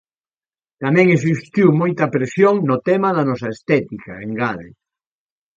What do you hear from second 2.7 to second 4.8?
tema da nosa estética", engade.